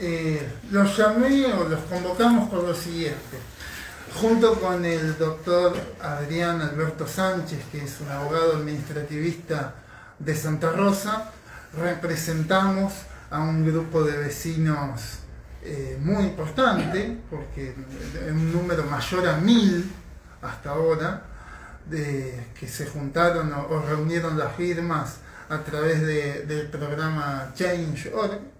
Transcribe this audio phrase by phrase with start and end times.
[0.00, 3.38] eh, los llamé o los convocamos por lo siguiente.
[4.14, 9.74] Junto con el doctor Adrián Alberto Sánchez, que es un abogado administrativista
[10.18, 11.30] de Santa Rosa,
[11.76, 12.92] representamos
[13.30, 15.18] a un grupo de vecinos
[15.62, 17.74] eh, muy importante, porque
[18.24, 19.90] es un número mayor a mil
[20.42, 21.22] hasta ahora,
[21.86, 25.16] de, que se juntaron o, reunieron las firmas
[25.48, 28.57] a través del programa Change.org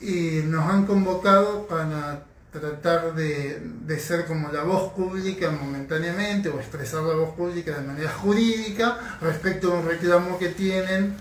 [0.00, 7.02] y nos han convocado para tratar de, ser como la voz pública momentáneamente o expresar
[7.02, 11.14] la voz pública de manera jurídica respecto a un reclamo que tienen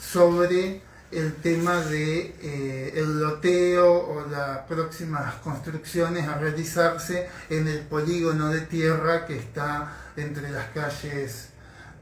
[0.00, 7.80] sobre el tema de eh, el loteo o las próximas construcciones a realizarse en el
[7.80, 11.48] polígono de tierra que está entre las calles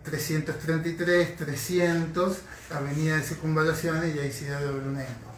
[0.05, 2.39] 333, 300,
[2.75, 5.32] Avenida de Circunvalaciones y Aicidad de Brunello.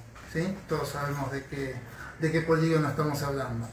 [0.69, 1.75] Todos sabemos de qué,
[2.19, 3.69] de qué polígono estamos hablando.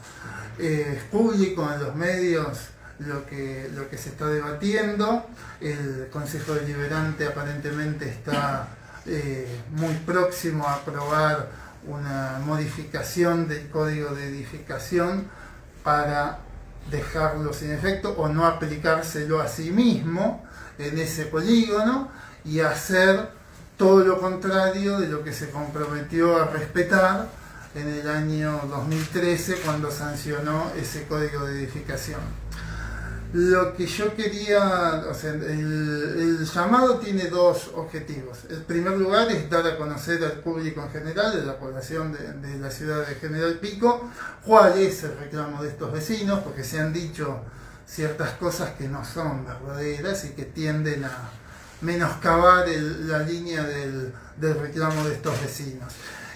[0.58, 2.58] Eh, es público en los medios
[3.00, 5.26] lo que, lo que se está debatiendo,
[5.60, 8.68] el Consejo Deliberante aparentemente está
[9.06, 11.48] eh, muy próximo a aprobar
[11.88, 15.26] una modificación del código de edificación
[15.82, 16.38] para
[16.90, 20.44] dejarlo sin efecto o no aplicárselo a sí mismo
[20.78, 22.08] en ese polígono
[22.44, 23.30] y hacer
[23.76, 27.28] todo lo contrario de lo que se comprometió a respetar
[27.74, 32.20] en el año 2013 cuando sancionó ese código de edificación.
[33.32, 38.40] Lo que yo quería, el, llamado tiene dos objetivos.
[38.50, 42.58] El primer lugar es dar a conocer al público en general, de la población de,
[42.58, 44.10] la ciudad de General Pico,
[44.44, 47.40] cuál es el reclamo de estos vecinos, porque se han dicho
[47.86, 51.30] ciertas cosas que no son verdaderas y que tienden a
[51.82, 55.92] menoscabar la línea del, del reclamo de estos vecinos.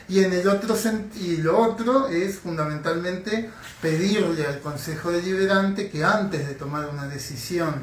[0.08, 0.76] Y en el otro
[1.16, 3.50] y lo otro es fundamentalmente
[3.82, 7.74] pedirle al Consejo Deliberante que antes de tomar una decisión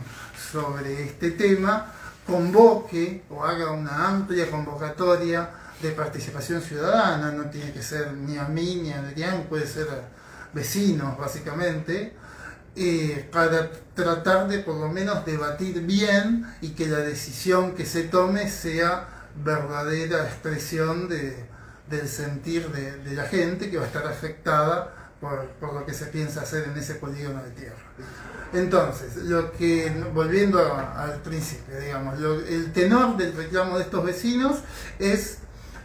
[0.51, 1.91] sobre este tema,
[2.25, 5.49] convoque o haga una amplia convocatoria
[5.81, 9.87] de participación ciudadana, no tiene que ser ni a mí ni a Adrián, puede ser
[10.53, 12.13] vecinos básicamente,
[13.31, 18.49] para tratar de por lo menos debatir bien y que la decisión que se tome
[18.49, 19.07] sea
[19.43, 21.45] verdadera expresión de,
[21.89, 26.41] del sentir de, la gente que va a estar afectada por, lo que se piensa
[26.41, 27.77] hacer en ese polígono de tierra.
[28.53, 34.59] Entonces, lo que, volviendo al principio, digamos, el tenor del reclamo de estos vecinos
[34.99, 35.39] es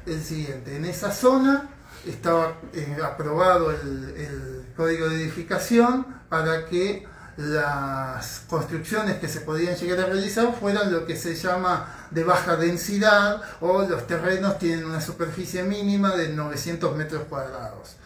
[0.07, 0.77] el siguiente.
[0.77, 1.71] En esa zona
[2.07, 7.05] estaba eh, aprobado el código de edificación para que
[7.37, 12.55] las construcciones que se podían llegar a realizar fueran lo que se llama de baja
[12.55, 17.97] densidad o los terrenos tienen una superficie mínima de 900 metros cuadrados.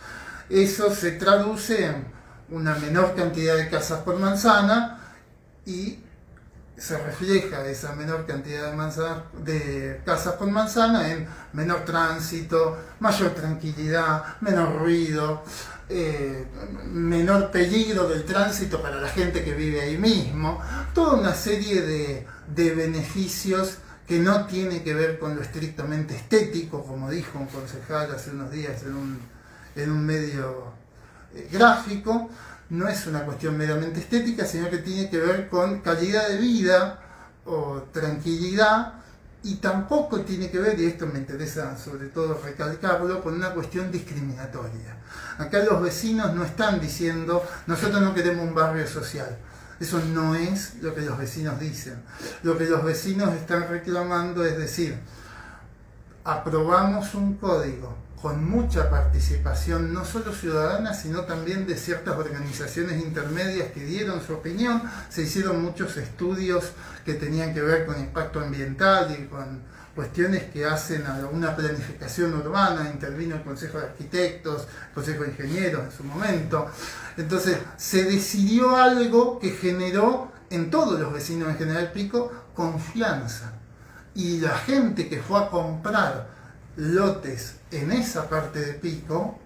[0.48, 2.06] Eso se traduce en
[2.48, 4.98] una menor cantidad de casas por manzana
[5.66, 5.98] y
[6.76, 14.24] se refleja esa menor cantidad de, de casas por manzana en menor tránsito, mayor tranquilidad,
[14.40, 15.42] menor ruido,
[15.94, 16.46] eh,
[16.90, 20.58] menor peligro del tránsito para la gente que vive ahí mismo,
[20.94, 22.26] toda una serie de,
[22.74, 28.30] beneficios que no tiene que ver con lo estrictamente estético, como dijo un concejal hace
[28.30, 29.20] unos días en un,
[29.76, 30.72] en un medio
[31.34, 32.30] eh, gráfico,
[32.70, 37.00] no es una cuestión meramente estética, sino que tiene que ver con calidad de vida
[37.44, 39.01] o tranquilidad
[39.44, 43.90] y tampoco tiene que ver, y esto me interesa sobre todo recalcarlo, con una cuestión
[43.90, 44.96] discriminatoria.
[45.38, 49.36] Acá los vecinos no están diciendo, nosotros no queremos un barrio social.
[49.80, 52.00] Eso no es lo que los vecinos dicen.
[52.44, 54.96] Lo que los vecinos están reclamando es decir,
[56.22, 63.72] aprobamos un código con mucha participación, no solo ciudadana, sino también de ciertas organizaciones intermedias
[63.72, 64.80] que dieron su opinión.
[65.08, 66.70] Se hicieron muchos estudios
[67.04, 69.60] que tenían que ver con impacto ambiental y con
[69.96, 75.30] cuestiones que hacen a una planificación urbana, intervino el Consejo de Arquitectos, el Consejo de
[75.30, 76.70] Ingenieros en su momento.
[77.16, 83.54] Entonces, se decidió algo que generó en todos los vecinos en General Pico confianza.
[84.14, 86.41] Y la gente que fue a comprar
[86.76, 89.38] lotes en esa parte de Pico,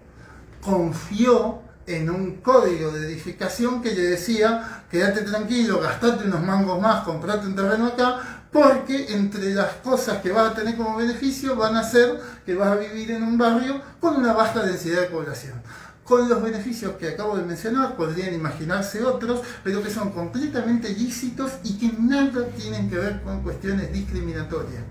[0.61, 7.05] confió en un código de edificación que le decía, quédate tranquilo, gastate unos mangos más,
[7.05, 11.77] comprate un terreno acá, porque entre las cosas que vas a tener como beneficio van
[11.77, 15.63] a ser que vas a vivir en un barrio con una baja densidad de población.
[16.05, 21.53] Con los beneficios que acabo de mencionar, podrían imaginarse otros, pero que son completamente lícitos
[21.65, 24.85] y que nada tienen que ver con cuestiones discriminatorias.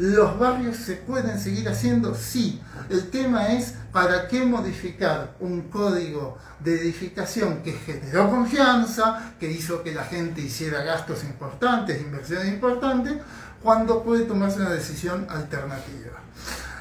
[0.00, 2.14] ¿Los barrios se pueden seguir haciendo?
[2.14, 2.58] Sí.
[2.88, 9.82] El tema es para qué modificar un código de edificación que generó confianza, que hizo
[9.82, 13.18] que la gente hiciera gastos importantes, inversiones importantes,
[13.62, 16.18] cuando puede tomarse una decisión alternativa.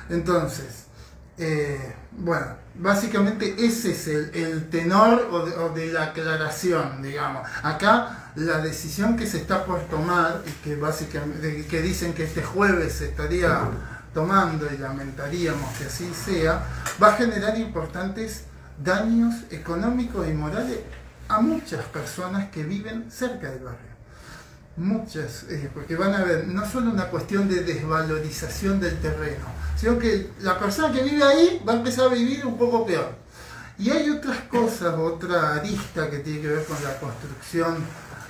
[0.09, 0.85] Entonces,
[1.37, 7.47] eh, bueno, básicamente ese es el, tenor o de, la aclaración, digamos.
[7.63, 12.43] Acá la decisión que se está por tomar y que básicamente que dicen que este
[12.43, 13.69] jueves se estaría
[14.13, 16.63] tomando y lamentaríamos que así sea,
[17.01, 18.45] va a generar importantes
[18.83, 20.79] daños económicos y morales
[21.27, 23.88] a muchas personas que viven cerca del barrio
[24.79, 29.45] muchas, eh, porque van a ver, no solo una cuestión de desvalorización del terreno,
[29.75, 33.13] sino que la persona que vive ahí va a empezar a vivir un poco peor.
[33.77, 37.77] Y hay otras cosas, otra arista que tiene que ver con la construcción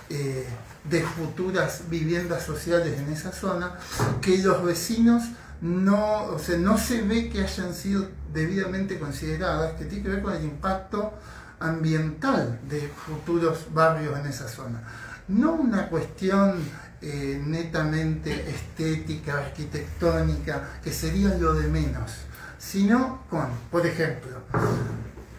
[0.09, 0.47] eh,
[0.83, 3.75] de futuras viviendas sociales en esa zona,
[4.21, 5.23] que los vecinos
[5.61, 10.21] no, o sea, no se ve que hayan sido debidamente consideradas, que tiene que ver
[10.21, 11.13] con el impacto
[11.59, 14.81] ambiental de futuros barrios en esa zona
[15.29, 16.59] no una cuestión
[17.01, 22.11] eh, netamente estética, arquitectónica, que sería lo de menos,
[22.57, 24.41] sino con, por ejemplo,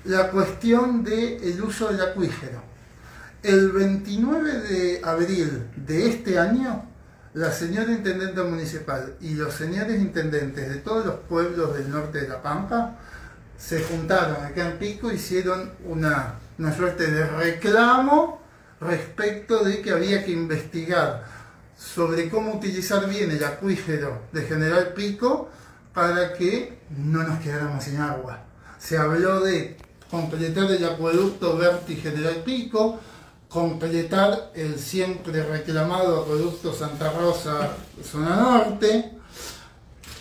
[0.05, 2.63] la cuestión del uso del acuífero.
[3.43, 6.85] El 29 de abril de este año,
[7.35, 12.29] la señora intendente municipal y los señores intendentes de todos los pueblos del norte de
[12.29, 12.97] La Pampa
[13.57, 18.40] se juntaron acá en Pico, hicieron una, una suerte de reclamo
[18.81, 21.25] respecto de que había que investigar
[21.77, 25.49] sobre cómo utilizar bien el acuífero de General Pico
[25.95, 28.45] para que no nos quedáramos sin agua.
[28.79, 29.77] Se habló de
[30.11, 32.99] completar el acueducto Verti General Pico,
[33.49, 37.71] completar el siempre reclamado acueducto Santa Rosa
[38.03, 39.21] Zona Norte,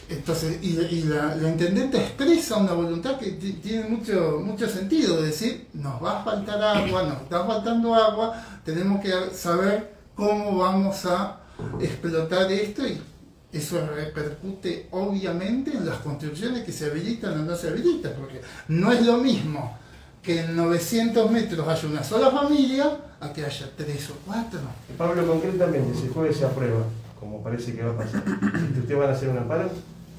[0.10, 6.22] entonces, y, la, intendente expresa una voluntad que tiene mucho, mucho sentido, decir, nos va
[6.22, 11.42] a faltar agua, nos está faltando agua, tenemos que saber cómo vamos a
[11.80, 13.02] explotar esto y
[13.52, 18.92] eso repercute obviamente en las construcciones que se habilitan o no se habilitan, porque no
[18.92, 19.78] es lo mismo
[20.22, 24.60] que en 900 metros haya una sola familia a que haya tres o cuatro.
[24.98, 26.84] Pablo, concretamente, si jueves se aprueba,
[27.20, 28.24] como parece que va a pasar,
[28.78, 29.70] ¿ustedes van a hacer un amparo?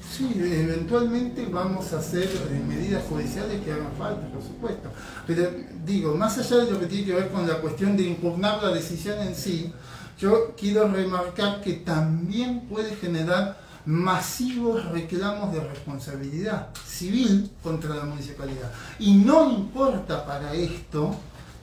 [0.09, 4.89] Sí, eventualmente vamos a hacer eh, medidas judiciales que hagan falta, por supuesto.
[5.27, 5.49] Pero
[5.85, 8.71] digo, más allá de lo que tiene que ver con la cuestión de impugnar la
[8.71, 9.71] decisión en sí,
[10.19, 18.71] yo quiero remarcar que también puede generar masivos reclamos de responsabilidad civil contra la municipalidad.
[18.99, 21.15] Y no importa para esto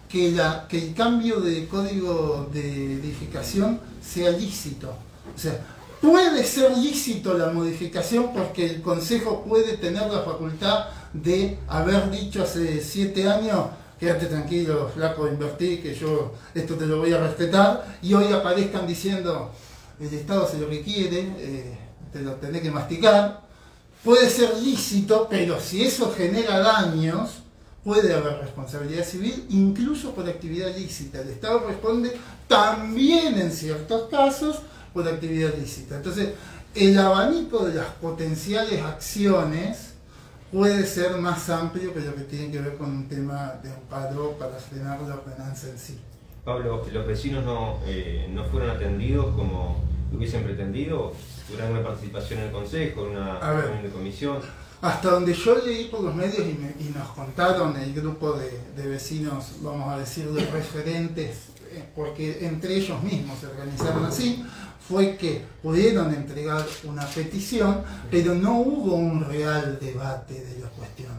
[0.09, 4.89] que, la, que el cambio de código de edificación sea lícito.
[5.35, 5.61] O sea,
[6.01, 12.43] Puede ser lícito la modificación porque el Consejo puede tener la facultad de haber dicho
[12.43, 13.67] hace siete años,
[13.99, 18.87] quédate tranquilo, flaco, invertí, que yo esto te lo voy a respetar, y hoy aparezcan
[18.87, 19.53] diciendo,
[19.99, 21.79] el Estado hace lo que quiere, eh,
[22.13, 23.43] te lo tenés que masticar.
[24.05, 27.43] Puede ser lícito, pero si eso genera daños,
[27.83, 31.21] puede haber responsabilidad civil, incluso por actividad lícita.
[31.21, 32.17] El Estado responde
[32.47, 34.61] también en ciertos casos
[34.99, 35.97] por actividad lícita.
[35.97, 36.31] Entonces,
[36.75, 39.95] el abanico de las potenciales acciones
[40.51, 44.33] puede ser más amplio que lo que tiene que ver con un tema de amparo
[44.33, 46.01] para frenar la ordenanza en sí.
[46.45, 51.13] Pablo, ¿los vecinos no, eh, no fueron atendidos como hubiesen pretendido?
[51.47, 54.39] ¿Tuvieron una participación en el Consejo, en una reunión de comisión?
[54.81, 59.57] Hasta donde yo leí por los medios y, nos contaron el grupo de, de, vecinos,
[59.61, 64.43] vamos a decir, de referentes, eh, porque entre ellos mismos se organizaron así,
[64.89, 71.13] fue que pudieron entregar una petición, pero no hubo un real debate de la cuestión.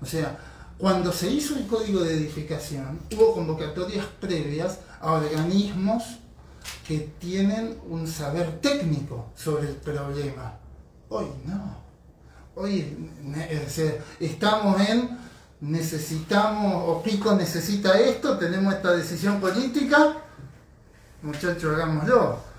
[0.00, 0.38] O sea,
[0.78, 6.02] cuando se hizo el código de edificación, hubo convocatorias previas a organismos
[6.88, 10.54] que tienen un saber técnico sobre el problema.
[11.10, 11.78] Hoy no.
[12.54, 13.10] Hoy
[14.18, 15.18] estamos en
[15.60, 20.16] necesitamos, o Pico necesita esto, tenemos esta decisión política,
[21.22, 22.49] muchachos, hagámoslo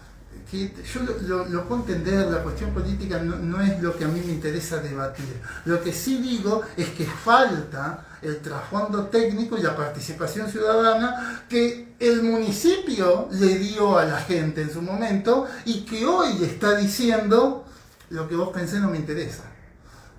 [0.52, 4.78] yo lo, puedo entender, la cuestión política no, es lo que a mí me interesa
[4.78, 5.42] debatir.
[5.66, 11.96] Lo que sí digo es que falta el trasfondo técnico y la participación ciudadana que
[12.00, 17.66] el municipio le dio a la gente en su momento y que hoy está diciendo
[18.10, 19.44] lo que vos pensé no me interesa.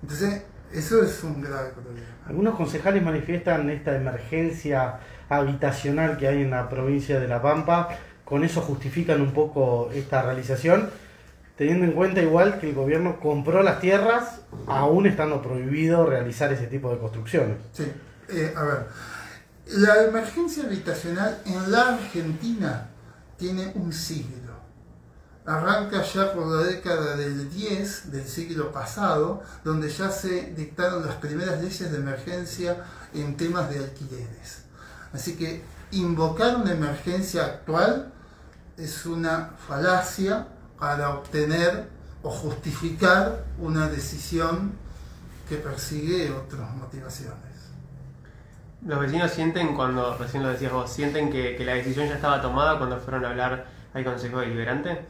[0.01, 0.41] Entonces,
[0.71, 2.07] eso es un grave problema.
[2.27, 7.89] Algunos concejales manifiestan esta emergencia habitacional que hay en la provincia de La Pampa
[8.33, 10.89] con eso justifican un poco esta realización.
[11.55, 16.65] teniendo en cuenta igual que el gobierno compró las tierras aún estando prohibido realizar ese
[16.65, 17.57] tipo de construcciones.
[17.73, 17.85] Sí,
[18.29, 18.87] eh, a ver,
[19.67, 22.89] la emergencia habitacional en la Argentina
[23.37, 24.53] tiene un siglo.
[25.45, 31.17] Arranca ya por la década del 10 del siglo pasado, donde ya se dictaron las
[31.17, 32.77] primeras leyes de emergencia
[33.13, 34.63] en temas de alquileres.
[35.13, 35.61] Así que
[35.91, 38.12] invocar una emergencia actual
[38.77, 40.47] es una falacia
[40.79, 41.87] para obtener
[42.21, 44.73] o justificar una decisión
[45.47, 47.53] que persigue otras motivaciones.
[48.85, 52.77] Los vecinos sienten, cuando recién lo decías vos, sienten que, la decisión ya estaba tomada
[52.77, 55.05] cuando fueron a hablar al Consejo Deliberante.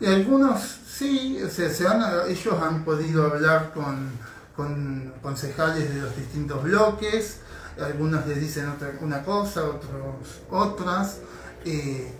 [0.00, 4.10] Y algunos sí, o sea, se han, ellos han podido hablar con,
[4.54, 7.40] con concejales de los distintos bloques,
[7.80, 11.18] algunos les dicen otra, una cosa, otros otras.
[11.64, 12.12] Eh,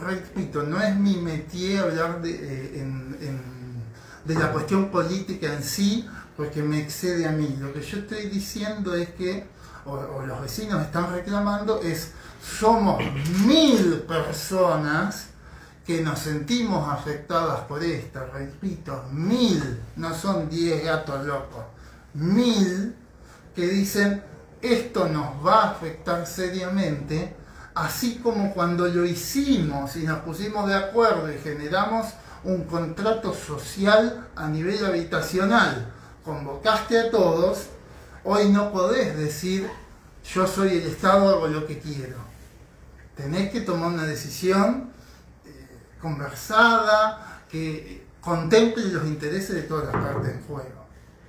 [0.00, 3.40] repito, no es mi métier hablar de, eh,
[4.24, 7.56] de la cuestión política en sí, porque me excede a mí.
[7.60, 9.46] Lo que yo estoy diciendo es que,
[9.84, 13.02] o, los vecinos están reclamando, es somos
[13.46, 15.28] mil personas
[15.86, 21.64] que nos sentimos afectadas por esta, repito, mil, no son diez gatos locos,
[22.14, 22.94] mil
[23.54, 24.22] que dicen
[24.62, 27.36] esto nos va a afectar seriamente
[27.74, 32.06] así como cuando lo hicimos y nos pusimos de acuerdo y generamos
[32.44, 35.92] un contrato social a nivel habitacional,
[36.24, 37.66] convocaste a todos,
[38.22, 39.68] hoy no podés decir
[40.32, 42.16] yo soy el Estado, hago lo que quiero.
[43.14, 44.90] Tenés que tomar una decisión
[45.44, 45.50] eh,
[46.00, 50.84] conversada, que contemple los intereses de todas las partes en juego.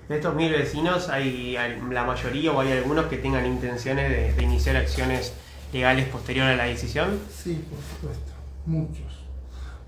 [0.08, 1.58] De estos mil vecinos, hay
[1.90, 5.34] la mayoría o hay algunos que tengan intenciones de iniciar acciones
[5.76, 7.20] legales posterior a la decisión?
[7.30, 8.32] Sí, por supuesto,
[8.66, 9.26] muchos.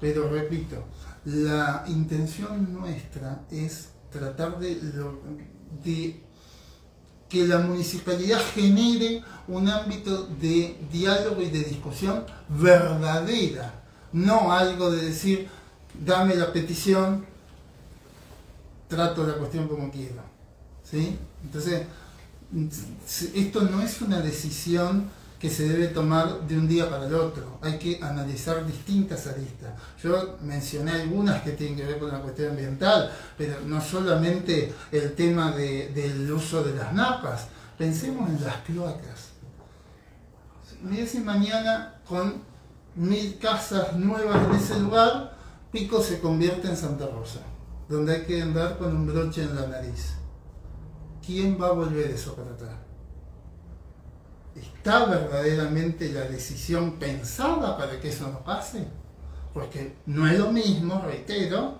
[0.02, 0.84] Pero repito,
[1.24, 4.76] la intención nuestra es tratar de,
[5.84, 6.22] de
[7.30, 13.74] que la municipalidad genere un ámbito de diálogo y de discusión verdadera,
[14.12, 15.48] no algo de decir,
[16.06, 17.26] dame la petición,
[18.90, 20.22] trato la cuestión como quiero.
[20.84, 21.18] ¿Sí?
[21.44, 21.86] Entonces,
[23.34, 27.60] esto no es una decisión que se debe tomar de un día para el otro.
[27.62, 29.74] Hay que analizar distintas aristas.
[30.02, 35.14] Yo mencioné algunas que tienen que ver con la cuestión ambiental, pero no solamente el
[35.14, 37.48] tema del uso de las napas.
[37.78, 39.30] Pensemos en las cloacas.
[40.82, 42.42] Mira si mañana con
[42.96, 45.38] mil casas nuevas en ese lugar,
[45.72, 47.40] Pico se convierte en Santa Rosa,
[47.88, 50.14] donde hay que andar con un broche en la nariz.
[51.24, 52.87] ¿Quién va a volver eso para atrás?
[54.60, 58.88] ¿Está verdaderamente la decisión pensada para que eso no pase?
[59.54, 61.80] Porque no es lo mismo, reitero,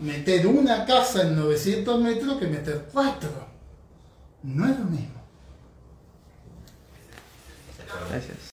[0.00, 3.30] meter una casa en 900 metros que meter cuatro.
[4.42, 5.22] No es lo mismo.
[8.08, 8.50] Gracias.